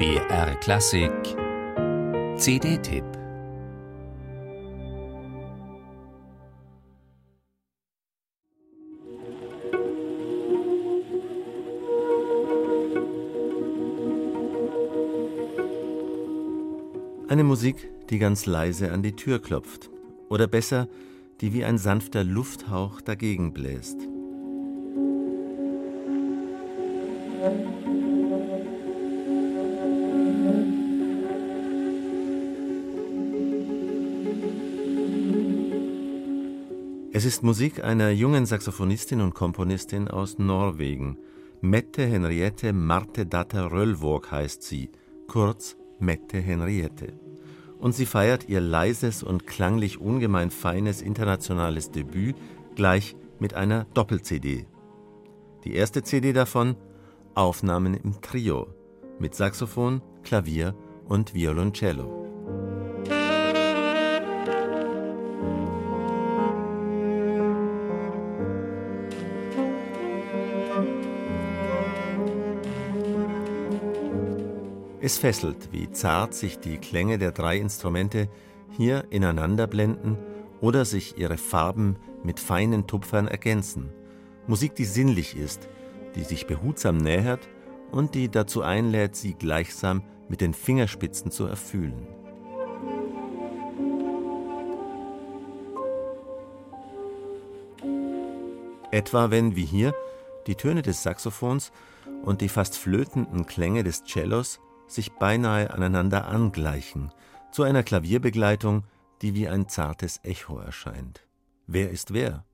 [0.00, 1.12] BR Klassik
[2.38, 3.04] CD-Tipp
[17.28, 19.90] Eine Musik, die ganz leise an die Tür klopft.
[20.30, 20.88] Oder besser,
[21.42, 24.09] die wie ein sanfter Lufthauch dagegen bläst.
[37.20, 41.18] Es ist Musik einer jungen Saxophonistin und Komponistin aus Norwegen.
[41.60, 44.88] Mette Henriette Marte Datter Röllvåg heißt sie,
[45.28, 47.12] kurz Mette Henriette.
[47.78, 52.36] Und sie feiert ihr leises und klanglich ungemein feines internationales Debüt
[52.74, 54.64] gleich mit einer Doppel-CD.
[55.64, 56.74] Die erste CD davon
[57.34, 58.68] Aufnahmen im Trio
[59.18, 60.74] mit Saxophon, Klavier
[61.04, 62.29] und Violoncello.
[75.02, 78.28] Es fesselt, wie zart sich die Klänge der drei Instrumente
[78.76, 80.18] hier ineinander blenden
[80.60, 83.88] oder sich ihre Farben mit feinen Tupfern ergänzen.
[84.46, 85.70] Musik, die sinnlich ist,
[86.14, 87.48] die sich behutsam nähert
[87.90, 92.06] und die dazu einlädt, sie gleichsam mit den Fingerspitzen zu erfühlen.
[98.90, 99.94] Etwa wenn, wie hier,
[100.46, 101.72] die Töne des Saxophons
[102.22, 104.60] und die fast flötenden Klänge des Cellos
[104.92, 107.12] sich beinahe aneinander angleichen,
[107.52, 108.84] zu einer Klavierbegleitung,
[109.22, 111.26] die wie ein zartes Echo erscheint.
[111.66, 112.44] Wer ist wer?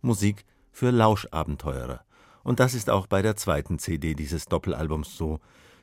[0.00, 2.04] Musik für Lauschabenteurer.
[2.42, 5.40] Und das ist auch bei der zweiten CD dieses Doppelalbums so.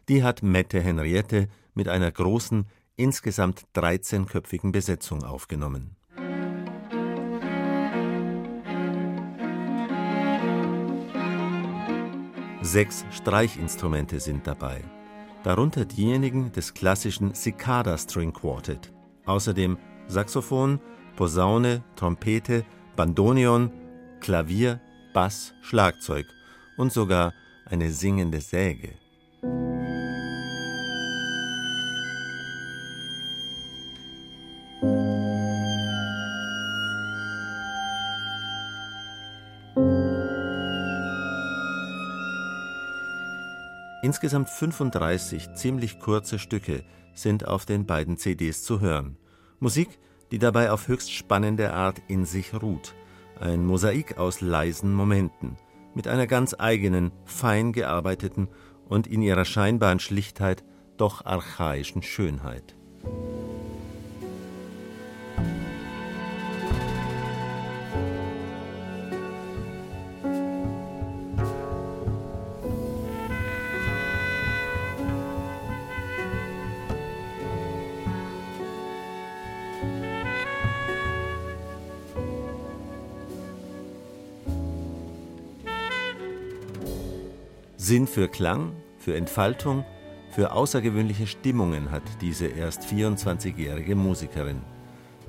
[0.07, 5.95] Die hat Mette Henriette mit einer großen, insgesamt 13-köpfigen Besetzung aufgenommen.
[12.61, 14.83] Sechs Streichinstrumente sind dabei
[15.43, 18.91] darunter diejenigen des klassischen Cicada String Quartet.
[19.25, 19.77] Außerdem
[20.07, 20.79] Saxophon,
[21.15, 22.65] Posaune, Trompete,
[22.95, 23.71] Bandoneon,
[24.19, 24.79] Klavier,
[25.13, 26.25] Bass, Schlagzeug
[26.77, 27.33] und sogar
[27.65, 29.02] eine singende Säge.
[44.03, 46.83] Insgesamt 35 ziemlich kurze Stücke
[47.13, 49.17] sind auf den beiden CDs zu hören.
[49.61, 49.97] Musik,
[50.29, 52.95] die dabei auf höchst spannende Art in sich ruht.
[53.39, 55.55] Ein Mosaik aus leisen Momenten,
[55.95, 58.49] mit einer ganz eigenen, fein gearbeiteten
[58.89, 60.65] und in ihrer scheinbaren Schlichtheit
[60.97, 62.75] doch archaischen Schönheit.
[87.83, 89.83] Sinn für Klang, für Entfaltung,
[90.29, 94.61] für außergewöhnliche Stimmungen hat diese erst 24-jährige Musikerin.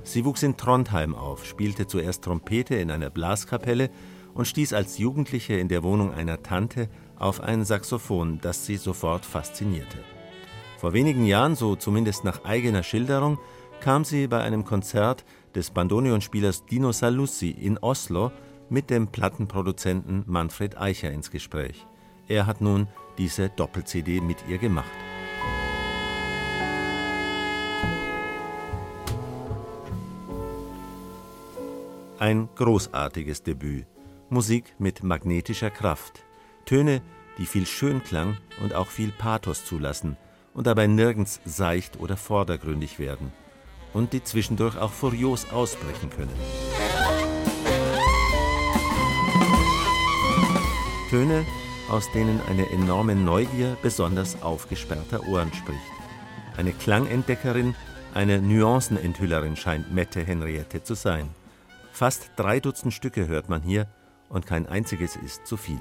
[0.03, 3.89] Sie wuchs in Trondheim auf, spielte zuerst Trompete in einer Blaskapelle
[4.33, 9.25] und stieß als Jugendliche in der Wohnung einer Tante auf ein Saxophon, das sie sofort
[9.25, 9.97] faszinierte.
[10.77, 13.37] Vor wenigen Jahren, so zumindest nach eigener Schilderung,
[13.81, 18.31] kam sie bei einem Konzert des Bandoneonspielers Dino Saluzzi in Oslo
[18.69, 21.85] mit dem Plattenproduzenten Manfred Eicher ins Gespräch.
[22.27, 22.87] Er hat nun
[23.17, 24.89] diese Doppel-CD mit ihr gemacht.
[32.17, 33.85] Ein großartiges Debüt.
[34.29, 36.23] Musik mit magnetischer Kraft.
[36.65, 37.01] Töne,
[37.37, 40.17] die viel Schönklang und auch viel Pathos zulassen
[40.55, 43.31] und dabei nirgends seicht oder vordergründig werden.
[43.93, 46.33] Und die zwischendurch auch furios ausbrechen können.
[51.09, 51.45] Töne,
[51.89, 55.79] aus denen eine enorme Neugier besonders aufgesperrter Ohren spricht.
[56.57, 57.75] Eine Klangentdeckerin,
[58.13, 61.29] eine Nuancenenthüllerin scheint Mette Henriette zu sein.
[61.91, 63.87] Fast drei Dutzend Stücke hört man hier
[64.29, 65.79] und kein einziges ist zu viel.